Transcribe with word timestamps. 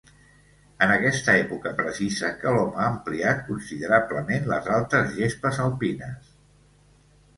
És 0.05 0.85
en 0.85 0.93
aquesta 0.93 1.35
època 1.41 1.73
precisa 1.81 2.31
que 2.41 2.55
l'home 2.55 2.73
ha 2.79 2.87
ampliat 2.93 3.45
considerablement 3.51 4.49
les 4.55 4.71
altes 4.79 5.13
gespes 5.19 5.61
alpines. 5.67 6.33